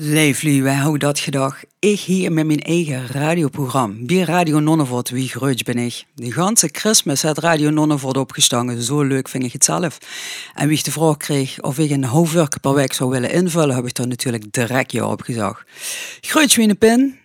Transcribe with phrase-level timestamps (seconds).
[0.00, 1.62] Leefly, wij houden dat gedag.
[1.78, 3.96] Ik hier met mijn eigen radioprogramma.
[4.00, 6.04] Bij Radio Nonnevort, wie groot ben ik.
[6.14, 8.82] De ganse Christmas had Radio Nonnevort opgestangen.
[8.82, 9.98] Zo leuk vind ik het zelf.
[10.54, 13.74] En wie ik de vraag kreeg of ik een hoofdwerk per week zou willen invullen,
[13.74, 15.62] heb ik er natuurlijk direct ja op gezegd.
[16.20, 17.18] Groot Pin.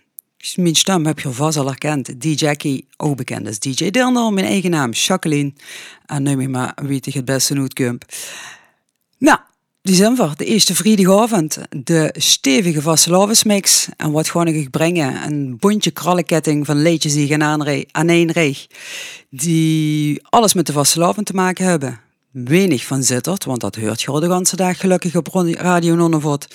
[0.54, 2.20] Mijn stem heb je vast al herkend.
[2.20, 4.32] DJ Jackie, ook bekend als DJ Dilner.
[4.32, 5.52] Mijn eigen naam, Jacqueline.
[6.06, 7.80] En nu maar weet ik het beste het
[9.18, 9.38] Nou,
[9.86, 13.88] December, de eerste vrijdagavond, de stevige vastelavondsmix.
[13.96, 15.22] En wat ga ik brengen?
[15.26, 18.66] Een bontje krallenketting van leedjes die gaan aan één reeg.
[19.30, 22.00] Die alles met de vastelavond te maken hebben.
[22.30, 26.46] Weinig van zittert, want dat hoort je al de hele dag gelukkig op Radio Nonnevot.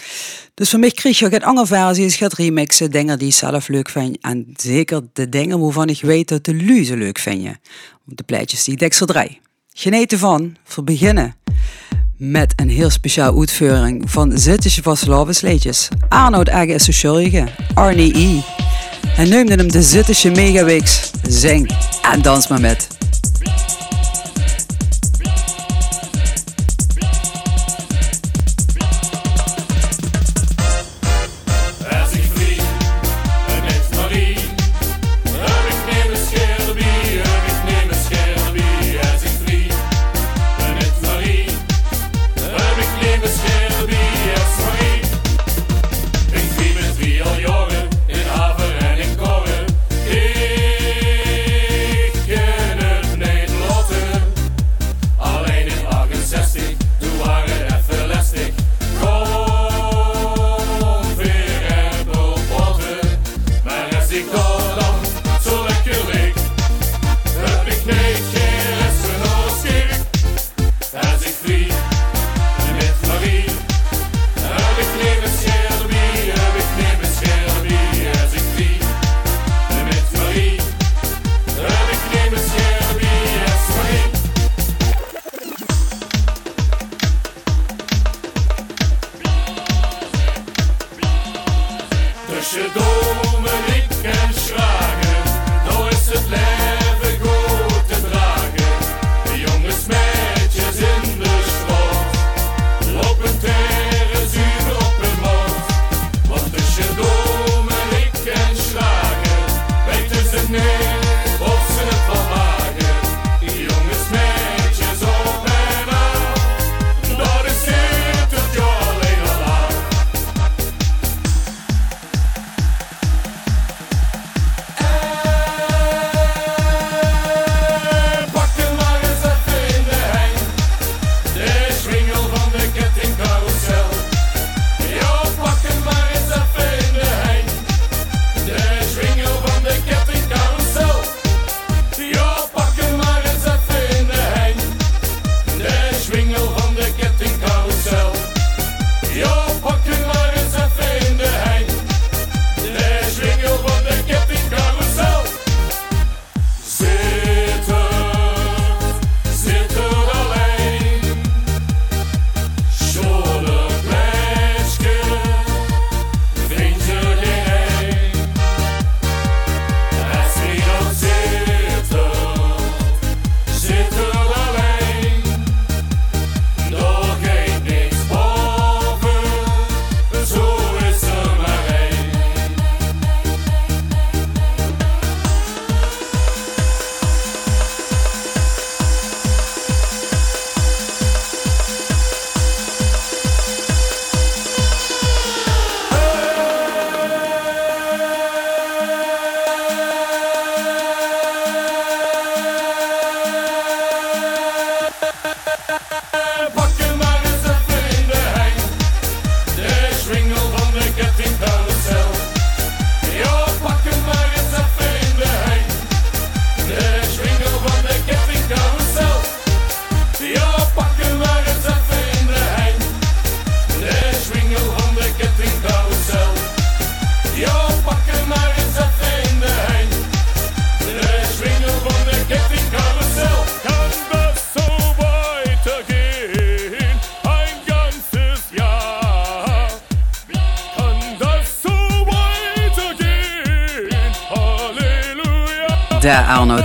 [0.54, 4.18] Dus voor mij kreeg je andere versies, gaat remixen, dingen die ik zelf leuk vind.
[4.22, 7.60] En zeker de dingen waarvan ik weet dat de luze leuk vinden.
[8.06, 9.40] De pleitjes die ik extra draai.
[9.74, 11.36] Genieten van, voor beginnen
[12.20, 15.88] met een heel speciaal uitvoering van Zittische Vastelavondsleedjes.
[16.10, 18.42] Arnoud Egge is de Arnie E.
[19.08, 21.12] Hij noemde hem de Zittische Megawix.
[21.30, 21.72] Zing
[22.12, 22.88] en dans maar met.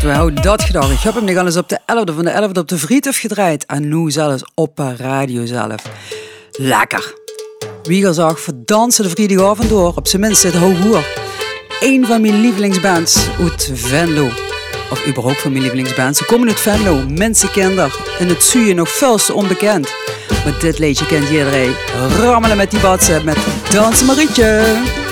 [0.05, 0.91] We houden dat gedaan.
[0.91, 3.67] Ik heb hem nog eens op de 11e van de 11e op de Vriethof gedraaid.
[3.67, 5.83] En nu zelfs op radio zelf.
[6.51, 7.15] Lekker.
[7.83, 11.06] Wieger zag dansen de vrijdagavond door, op zijn minst het hoer.
[11.81, 14.29] Een van mijn lievelingsbands uit Venlo.
[14.91, 16.19] Of überhaupt van mijn lievelingsbands.
[16.19, 17.97] Ze komen uit Venlo, mensenkinder.
[18.19, 19.89] En het zuien nog veel onbekend.
[20.45, 21.75] Maar dit liedje kent iedereen.
[22.19, 23.37] Rammelen met die batsen met
[23.71, 25.04] Dans Marietje.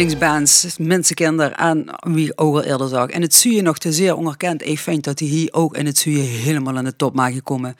[0.00, 3.08] Lievelingsbands, Mensenkinder, en wie ook al eerder zag.
[3.08, 4.66] En het zie je nog te zeer onherkend.
[4.66, 7.76] Ik vind dat hij hier ook in het zuien helemaal aan de top mag gekomen.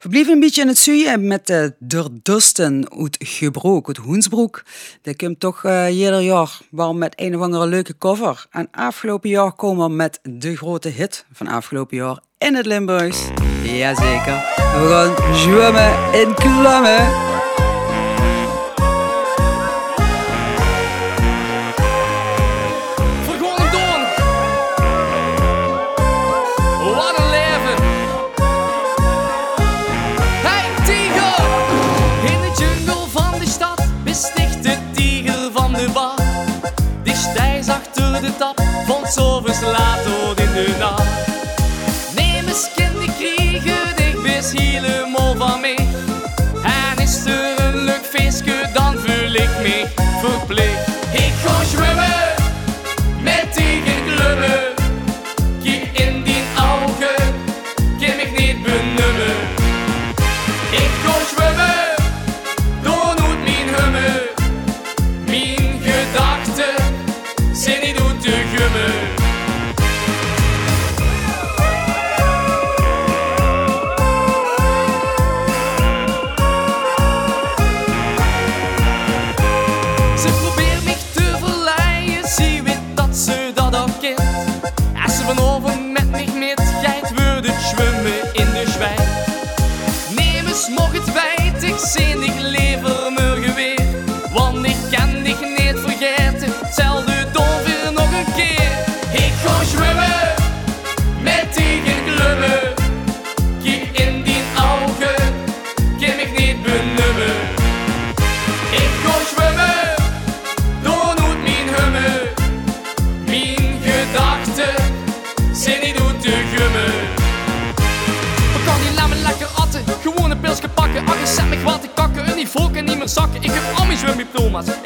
[0.00, 4.62] We blijven een beetje in het zuien met de Der Dusten uit Gebroek, uit Hoensbroek.
[5.02, 8.46] Dat komt toch ieder jaar wel met een of andere leuke cover.
[8.50, 13.18] En afgelopen jaar komen we met de grote hit van afgelopen jaar in het Limburgs.
[13.62, 14.54] Jazeker.
[14.56, 17.44] We gaan zwemmen in klammen.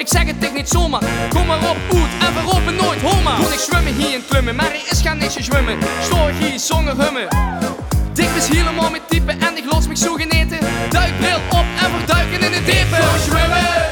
[0.00, 1.02] Ik zeg het ik niet zomaar.
[1.28, 3.36] Kom maar op, oet en verropen nooit homa.
[3.36, 5.78] Kon ik zwemmen hier in klimmen, maar er is gaan niks zwemmen.
[6.02, 7.28] Stoor hier, zonder hummen.
[8.12, 10.58] Dik is helemaal met typen en ik los me zo geneten.
[10.88, 13.02] Duikbril op en verduiken in de diepe.
[13.24, 13.88] zwemmen,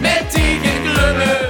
[0.00, 1.43] met tegen glummen.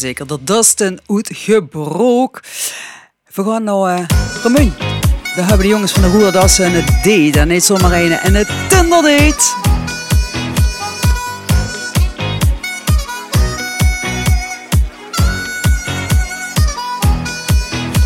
[0.00, 0.26] Zeker.
[0.26, 2.42] Dat Dustin uitgebroken.
[3.34, 4.00] We gaan nou uh,
[4.42, 4.72] Remun.
[5.36, 7.40] Daar hebben de jongens van de Roerdassen het date.
[7.40, 9.44] En niet zomaar een en het Tinder date.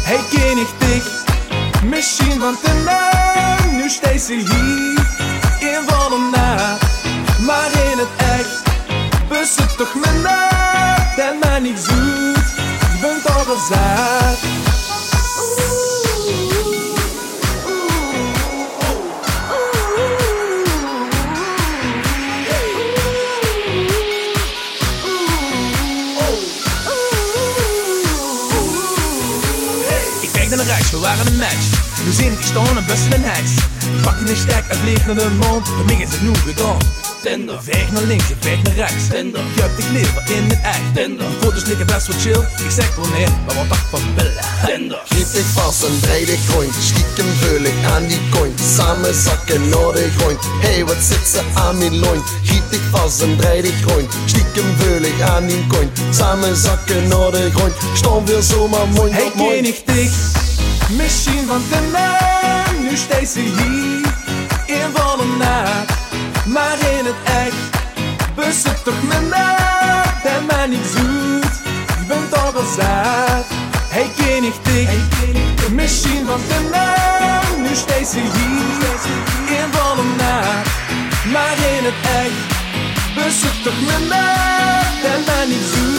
[0.02, 1.24] Hey, ken ik dich?
[1.84, 3.72] Misschien van Tinder.
[3.72, 4.63] Nu steeds hier
[13.64, 13.70] Ik
[30.32, 31.54] kijk naar de rechts, we waren een match.
[32.04, 33.50] Nu zie ik staan en best een heks.
[34.02, 37.03] Pak je een stek en vlieg naar de mond, voor is het nu gedaan.
[37.24, 37.62] Tender.
[37.62, 39.08] Veeg naar links, je veeg naar rechts.
[39.08, 39.40] Tender.
[39.54, 40.94] Je hebt de kleren in het echt.
[40.94, 41.26] Tender.
[41.40, 42.42] Foto's liggen best wel chill.
[42.64, 44.44] Ik zeg wel nee, maar wat dacht van billen.
[44.66, 45.00] Tender.
[45.04, 46.74] Giet dich vast en draai rond.
[46.80, 48.54] Stiekem vul ik aan die coin.
[48.76, 50.38] Samen zakken naar de grond.
[50.60, 52.22] Hey, wat zit ze aan mijn loin?
[52.42, 54.08] Giet dich vast en draai rond.
[54.24, 55.90] Stiekem vul ik aan die coin.
[56.10, 57.72] Samen zakken naar de grond.
[57.94, 60.14] Staan weer zomaar mooi Hey, ken ik dich?
[60.88, 62.84] Misschien van de naam.
[62.84, 64.12] Nu steeds ze hier.
[64.66, 65.93] In volle nacht.
[66.54, 67.54] Maar in het echt
[68.34, 71.54] bezit toch mijn naam en mij niet zoet.
[71.98, 73.48] Je bent al gezegd,
[73.88, 75.70] hey ken ik dich?
[75.70, 78.22] Misschien van de naam, nu steeds hier
[79.58, 80.68] in volle nacht.
[81.32, 82.54] Maar in het echt
[83.14, 85.93] bus het toch minder en ben niet zoet.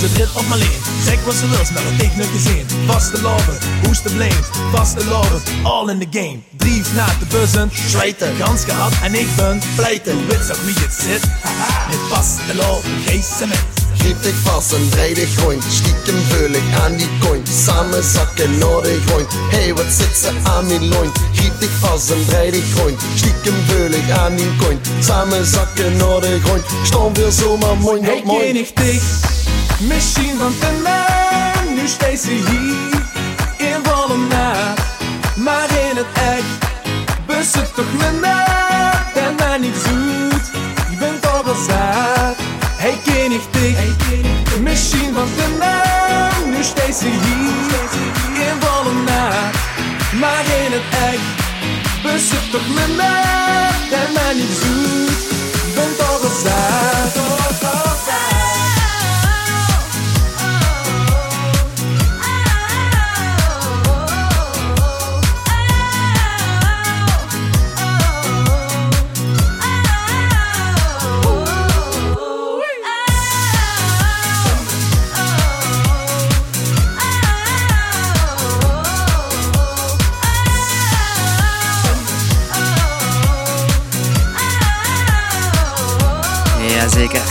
[0.00, 2.66] Was het rit op mijn leen Zeg wat ze wil, maar dat ik nooit gezien
[2.86, 7.70] Vaste loven, who's to blame Vaste loven, all in the game Drief naar de bussen,
[7.88, 8.36] Schweiten.
[8.38, 10.18] Kans gehad en ik ben Pleiten.
[10.18, 11.22] Je weet toch wie het zit
[11.90, 13.66] Met vaste loven, geen cement
[13.98, 15.64] Grijp dich vast en draai dich rond.
[15.70, 17.42] Stiekem vul ik aan die coin.
[17.64, 19.26] Samen zakken naar de grond.
[19.50, 21.10] Hey, wat zit ze aan mijn loin?
[21.34, 23.00] Grijp dich vast en draai dich rond.
[23.14, 24.78] Stiekem vul ik aan die coin.
[25.00, 26.62] Samen zakken naar de grond.
[26.82, 28.46] Staan weer zomaar mooi Hey, mooi.
[28.46, 29.37] ken ik dich
[29.80, 33.02] Misschien van ten naam Nu steeds ze hier
[33.56, 34.78] In volle naad
[35.36, 36.66] Maar in het echt
[37.26, 38.44] Bus het toch minder
[39.14, 40.46] En mij niet zoet.
[40.90, 42.36] Je bent toch wel zaad.
[42.76, 47.82] Hey, ken ik dich Misschien van ten naam Nu steeds ze hier
[48.46, 49.54] In volle naad
[50.20, 51.28] Maar in het echt
[52.02, 53.22] Bus het toch minder
[54.00, 55.22] En mij niet zoet.
[55.66, 57.37] Je bent toch wel zaad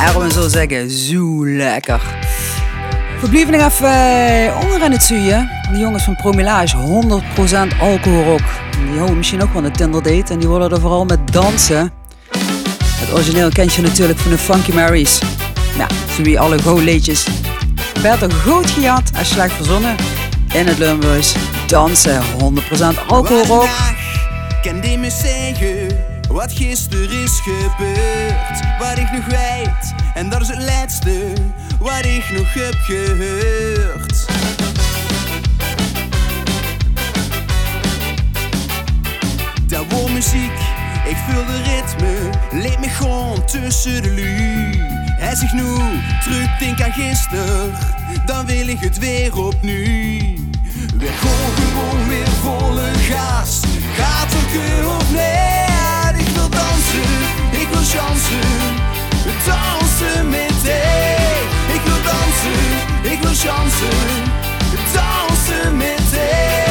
[0.07, 2.01] Erwin zou zeggen, zo lekker.
[3.21, 5.49] We blijven nog even eh, onder in het zuien.
[5.71, 8.41] Die jongens van Promillage, 100% alcohol ook.
[8.89, 11.91] Die houden misschien ook van de Tinder date en die willen er vooral met dansen.
[12.89, 15.19] Het origineel kent je natuurlijk van de Funky Marys.
[16.15, 17.27] Zo wie alle go-leedjes.
[18.01, 19.95] Beter goed gejat als slecht verzonnen.
[20.53, 21.35] In het Limburgs
[21.67, 22.25] dansen, 100%
[23.07, 23.69] alcohol ook.
[24.81, 28.59] Die wat gisteren is gebeurd?
[28.79, 31.33] Wat ik nog weet, en dat is het laatste
[31.79, 34.25] wat ik nog heb gehoord.
[39.67, 40.51] Dat wordt muziek,
[41.05, 44.81] ik voel de ritme, leed me gewoon tussen de lu.
[45.29, 45.75] Als ik nu
[46.23, 47.73] terugdenk aan gisteren,
[48.25, 50.35] dan wil ik het weer opnieuw.
[50.97, 53.59] We gewoon gewoon weer volle gas,
[53.95, 55.65] gaat er keur of nee?
[55.65, 55.76] Ik
[56.49, 58.75] wil dansen, ik wil chansen,
[59.45, 61.75] dansen met thee.
[61.75, 64.23] Ik wil dansen, ik wil chansen,
[64.93, 66.66] dansen met thee.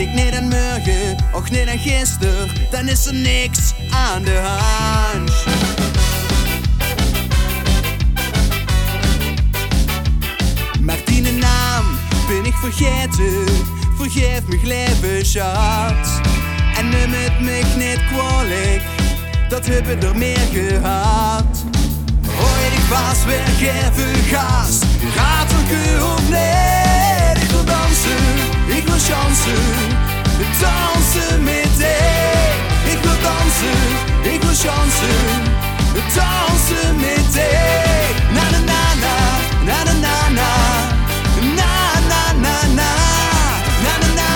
[0.00, 5.32] Denk niet aan morgen, och niet aan gisteren, dan is er niks aan de hand.
[10.80, 11.84] Maar die naam
[12.28, 13.44] ben ik vergeten,
[13.96, 16.20] vergeef me leven schat.
[16.76, 18.82] En neem het me niet kwalijk,
[19.48, 21.64] dat hebben er meer gehad.
[22.24, 24.78] Ooit ik was weer geven gas,
[25.14, 26.69] gaat er keur
[29.08, 29.62] chansen,
[30.60, 32.92] dansen met thee.
[32.92, 33.80] Ik wil dansen,
[34.32, 35.42] ik wil chansen,
[36.14, 38.14] dansen met thee.
[38.34, 39.14] Na na na na,
[39.64, 40.50] na na na na,
[41.58, 41.72] na
[42.10, 42.90] na na na,
[43.58, 44.28] na na na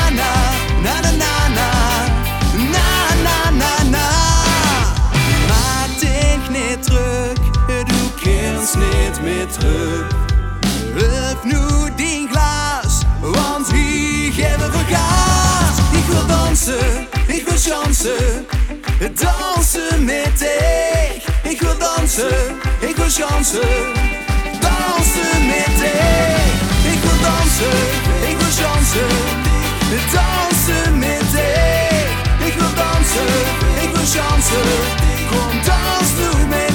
[1.32, 1.70] na,
[2.72, 2.86] na
[3.24, 4.06] na na na, na
[5.48, 5.62] na
[6.50, 10.14] niet terug, du kennst niet meer terug.
[17.64, 18.46] Chansen,
[18.98, 21.50] dansen met dich.
[21.50, 23.68] Ik wil dansen, ik wil chansen,
[24.60, 26.92] dansen met dich.
[26.92, 27.78] Ik wil dansen,
[28.30, 29.08] ik wil chansen,
[30.12, 32.46] dansen met dich.
[32.46, 33.32] Ik wil dansen,
[33.82, 34.68] ik wil chansen,
[35.30, 36.73] kom dans nu met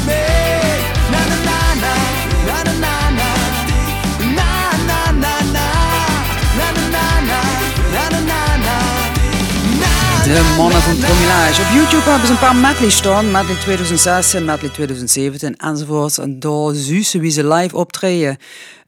[10.30, 11.62] De mannen van Promillage.
[11.62, 13.32] Op YouTube hebben ze een paar medley staan.
[13.32, 16.18] Medley 2016, medley 2017 enzovoorts.
[16.18, 18.38] En daar zussen wie ze live optreden.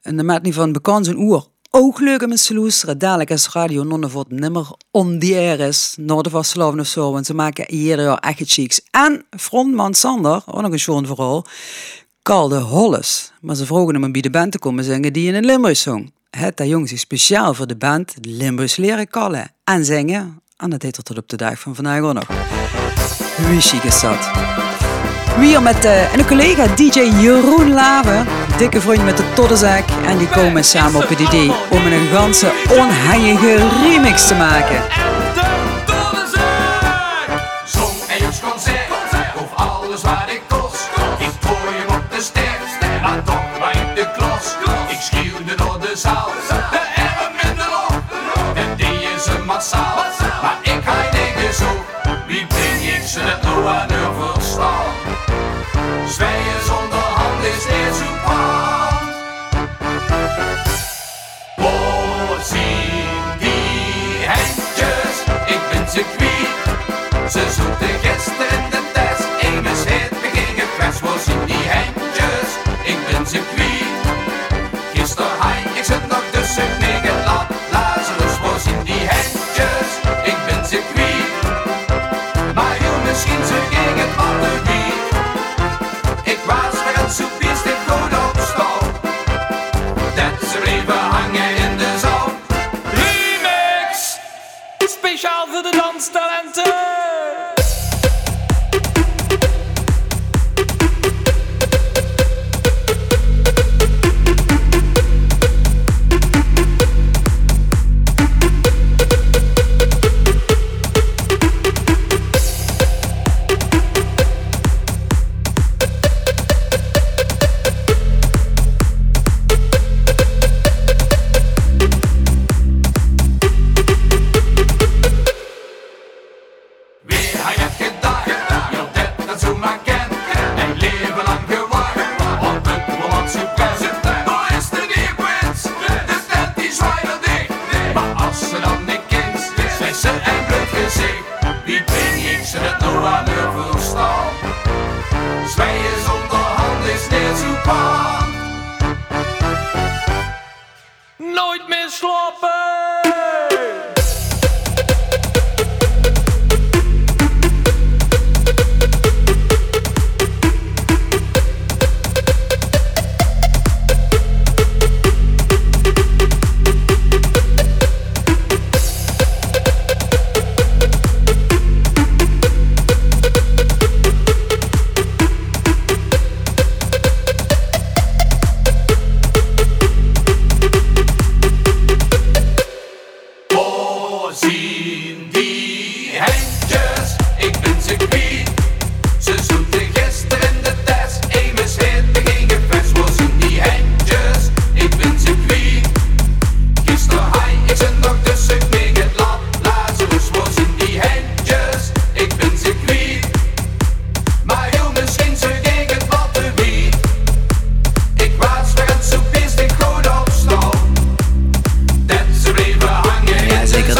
[0.02, 1.46] En de medley van Bekans een Oer.
[1.70, 2.98] ook leuk om eens te luisteren.
[2.98, 5.96] Dadelijk is Radio Nonnevort nimmer on the air is.
[5.98, 7.12] De vastelavond of zo.
[7.12, 8.80] Want ze maken ieder jaar echt chics.
[8.90, 11.44] En frontman Sander, ook nog een schoon verhaal,
[12.22, 13.32] kalde Holles.
[13.40, 15.76] Maar ze vroegen hem om bij de band te komen zingen die in een Limburg
[15.76, 16.12] zong.
[16.30, 20.41] Het dat jongens is speciaal voor de band Limburgs leren kallen en zingen.
[20.62, 22.26] En dat deed er tot op de dag van vandaag ook nog.
[23.48, 24.30] Wie is dat?
[25.62, 28.24] Met uh, een collega DJ Jeroen Lave,
[28.56, 29.84] dikke vriend met de Toddenzak.
[30.06, 35.11] En die komen samen op het idee om een ganse onhangige remix te maken.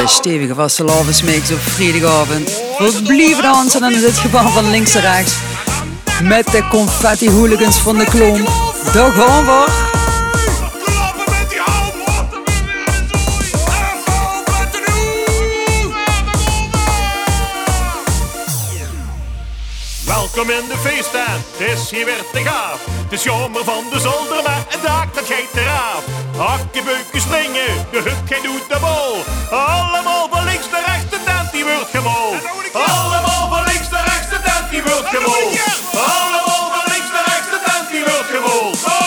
[0.08, 0.10] Zaal.
[0.10, 2.50] stevige vastelavondsmix op vrijdagavond.
[2.76, 5.34] Verblijven dansen en in dit geval van links naar rechts.
[6.22, 8.50] Met de confetti hooligans van de klomp.
[8.92, 9.90] Daar gaan we.
[20.04, 22.80] Welkom in de feesttent, het is hier weer te gaaf.
[23.02, 26.21] Het is jammer van de zolder, maar het dak dat geeft eraf.
[26.36, 29.24] Hakken, beuken, springen, de hut gij doet de bol.
[29.58, 32.34] Allemaal van links naar rechts, de tent die wordt gemol.
[32.72, 35.48] Allemaal van links naar rechts, de tent die wordt gemol.
[35.94, 39.01] Allemaal van links naar rechts, de tent die wordt gemol.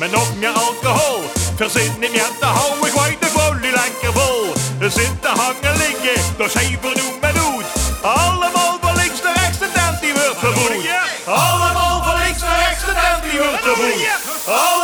[0.00, 1.22] Met nog meer alcohol.
[1.56, 4.52] Verzin niet meer te houden, gooi de folie lekker vol.
[4.78, 7.64] Er zitten hangen liggen, dus even doen met doet.
[8.02, 10.86] Allemaal van links naar rechts, de tent die wordt vervoerd.
[11.24, 14.79] Allemaal van links naar rechts, de tent die wordt vervoerd.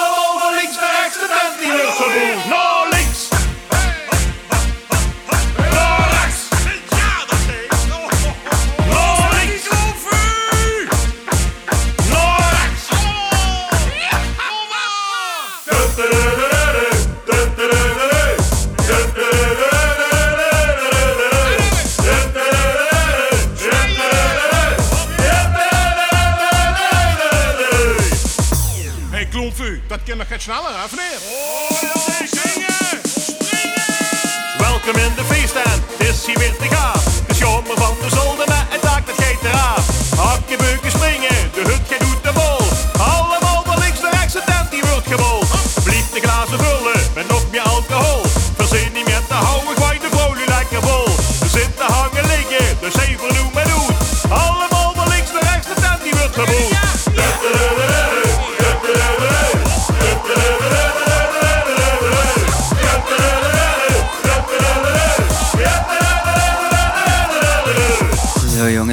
[30.72, 31.05] Kan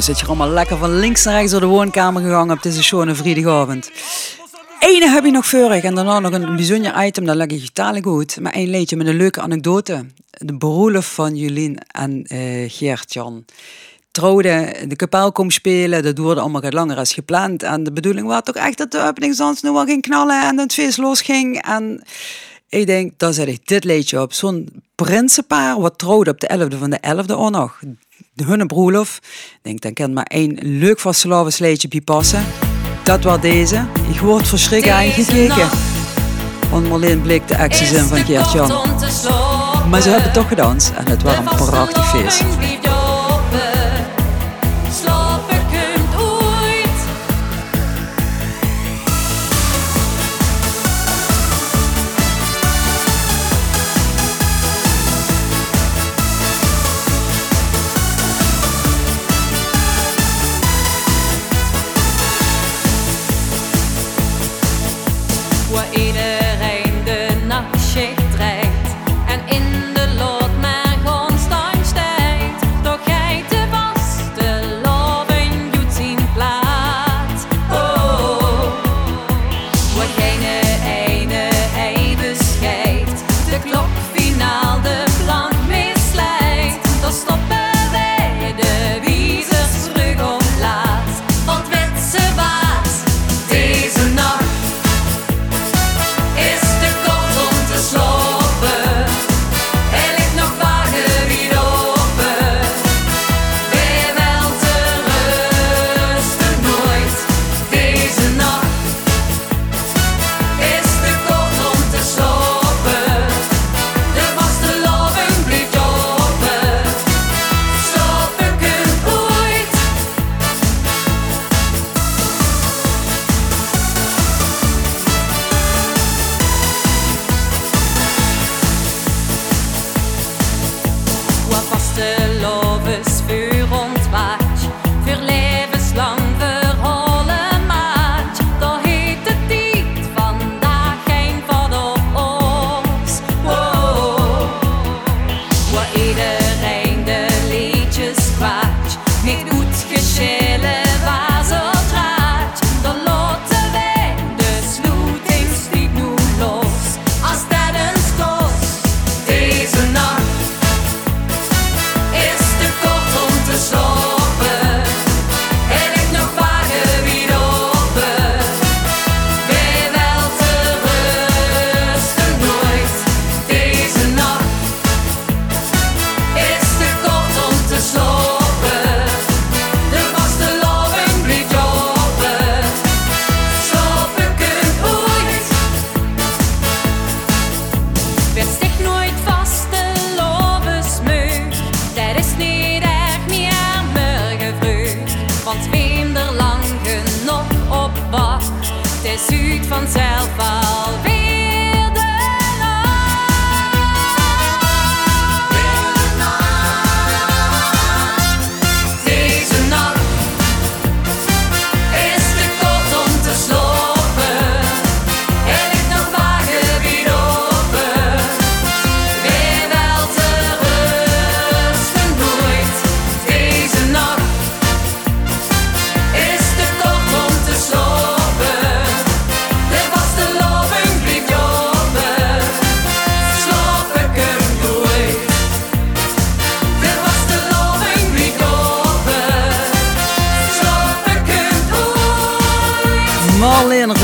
[0.06, 2.84] jongens, zit je allemaal lekker van links naar rechts door de woonkamer gegaan op deze
[2.84, 3.92] schone vrijdagavond.
[4.80, 8.02] Ene heb je nog vurig en daarna nog een bijzonder item, dat leg ik totaal
[8.02, 8.40] goed.
[8.40, 10.06] Maar één leedje met een leuke anekdote.
[10.30, 13.46] De broerlof van Julien en eh Geert-Jan.
[14.12, 17.64] De kapel komt spelen, dat duurde allemaal wat langer als gepland.
[17.64, 20.74] En de bedoeling was toch echt dat de openingsdans nu wel ging knallen en het
[20.74, 21.62] feest losging.
[21.62, 22.04] En
[22.70, 24.34] ik denk, dan zet ik dit leedje op.
[24.34, 27.80] Zo'n prinsenpaar wat trouwde op de 11e van de 11e ook nog.
[28.34, 29.20] De hunne broerlof.
[29.54, 32.46] Ik denk, dan kan maar één leuk vastelavonds leedje bij passen.
[33.04, 33.86] Dat was deze.
[34.10, 35.70] Ik word verschrikken aangekeken.
[36.72, 38.70] Want Marleen bleek de acties in van Geert-Jan.
[39.90, 42.44] Maar ze hebben toch gedanst en het was een prachtig feest.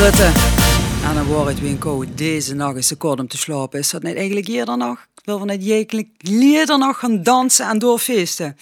[0.10, 2.08] En dan wordt het weer.
[2.16, 3.80] Deze nacht is te kort om te slapen.
[3.80, 5.08] Is dat niet eigenlijk eerder nog?
[5.16, 8.58] Ik wil vanuit jekelijk eerder nog gaan dansen en doorfeesten.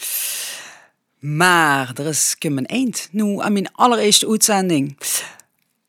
[1.20, 4.98] Maar er is een eind nu aan mijn allereerste uitzending.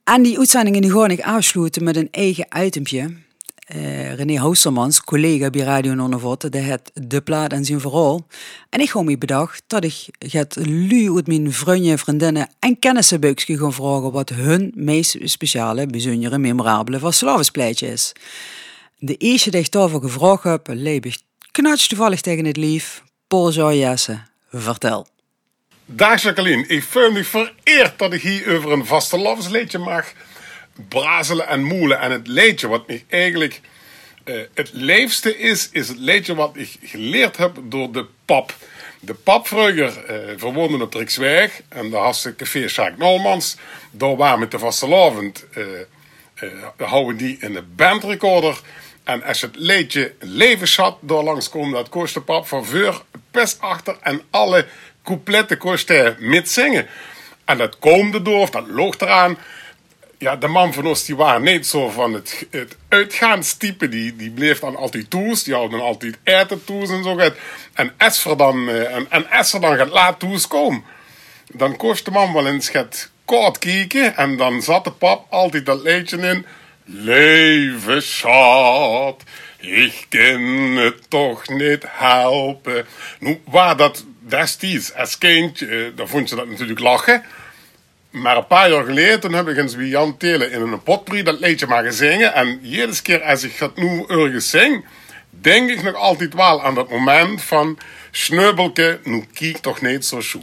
[0.05, 3.15] En die uitzendingen die gewoon ik afsluiten met een eigen itempje.
[3.77, 8.27] Uh, René Houstermans, collega bij Radio Nonnevot, die had de plaat en zijn verhaal.
[8.71, 13.21] En ik heb me bedacht dat ik het lu uit mijn vrienden, vriendinnen en kennissen
[13.37, 18.13] gaan vragen wat hun meest speciale, bijzondere, memorabele verslavingspleitje is.
[18.99, 21.19] De eerste die ik daarvoor gevraagd heb, leef ik
[21.51, 23.03] knats toevallig tegen het lief.
[23.27, 24.19] Paul Jesse,
[24.53, 25.07] vertel.
[25.85, 29.17] Dag Jacqueline, ik voel me vereerd dat ik hier over een vaste
[29.79, 30.13] mag
[30.89, 32.01] brazelen en moelen.
[32.01, 33.61] En het leedje wat ik eigenlijk
[34.25, 38.55] uh, het leefste is, is het leedje wat ik geleerd heb door de pap.
[39.01, 39.77] De pap vroeger
[40.11, 43.57] uh, verwoonde op Triksweg en daar had ze café Jacques Nolmans.
[43.91, 45.67] Daar waren met de vastelavond uh,
[46.77, 48.61] houden die in de bandrecorder.
[49.05, 53.97] En als het leedje levensschat door langskomt, dat kost de pap van voor, pest achter
[54.03, 54.67] en alle
[55.03, 56.87] coupletten kost hij met zingen.
[57.45, 59.39] En dat komde door, dat loog eraan
[60.19, 63.89] ja, de man van ons die waren niet zo van het, het uitgaanstype.
[63.89, 65.43] Die, die bleef dan altijd toes.
[65.43, 66.17] Die hadden altijd
[66.65, 67.19] toes en zo.
[67.73, 70.85] En als dan, eh, en, en als dan gaat laat toes komen,
[71.53, 74.17] dan kost de man wel eens het kort kijken.
[74.17, 76.47] En dan zat de pap altijd dat liedje in.
[76.85, 79.23] Leven schat,
[79.59, 82.87] ik kan het toch niet helpen.
[83.19, 87.25] Nu, waar dat destijds als kindje, eh, dan vond je dat natuurlijk lachen.
[88.11, 91.41] Maar een paar jaar geleden heb ik eens bij Jan Telen in een potpourri dat
[91.41, 92.35] liedje maar gezingen.
[92.35, 94.85] En iedere keer als ik dat nu ergens zing,
[95.31, 97.79] denk ik nog altijd wel aan dat moment van...
[98.11, 100.43] Sneubelke, nu kiek toch niet zo schoe.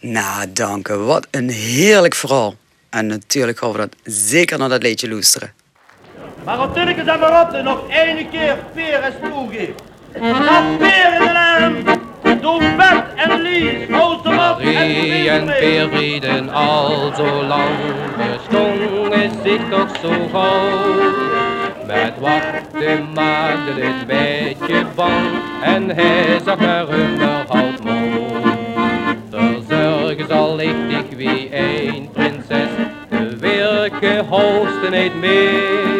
[0.00, 0.94] Nou, dank u.
[0.94, 2.54] Wat een heerlijk verhaal.
[2.90, 5.52] En natuurlijk gaan we dat zeker naar dat liedje luisteren.
[6.44, 9.82] Maar op Tunneke en Marotte nog één keer peer en spoelgeeft.
[10.12, 12.10] Dat peer in de naam!
[12.40, 13.88] Doe Bert en Lies,
[14.24, 17.76] Marie en Peer rieden al zo lang,
[18.16, 21.12] bestongen zich toch zo gauw.
[21.86, 25.26] Met wachten maakte dit beetje bang
[25.62, 28.56] en hij zag er onderhoud mooi.
[29.30, 32.70] Verzorgen zal ik dich wie een prinses,
[33.08, 35.90] de werken hoogste niet meer.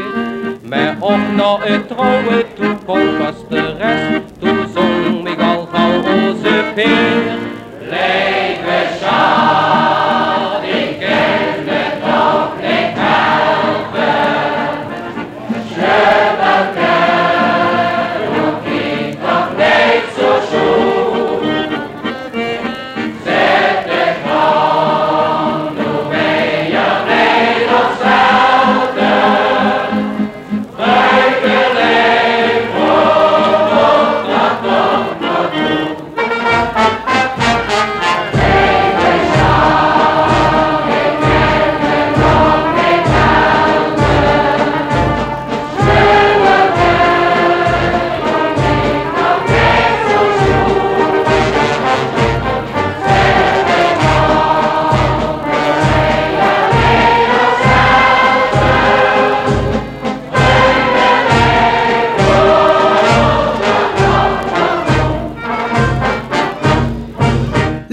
[0.62, 4.66] Maar op naar het trouwen toe kon was de rest, toen
[5.72, 7.41] ik al gauw onze peer.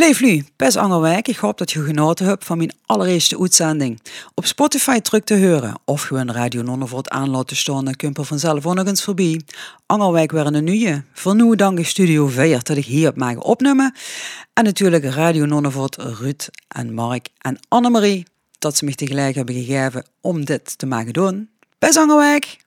[0.10, 1.28] Leef nu, Pes Angerwijk.
[1.28, 4.02] Ik hoop dat je genoten hebt van mijn allereerste uitzending.
[4.34, 7.96] Op Spotify terug te horen of gewoon Radio Nonnenvoort aan laten staan, er
[8.26, 9.42] vanzelf ook voorbij.
[9.86, 11.04] Angerwijk weer een nieuwe.
[11.14, 13.96] Voor nu dank Studio 4 dat ik hier heb mogen opnemen.
[14.54, 18.26] En natuurlijk Radio Nonnenvoort, Ruud en Mark en Annemarie
[18.60, 21.50] dat ze me tegelijk hebben gegeven om dit te mogen doen.
[21.80, 22.58] Pes Angerwijk!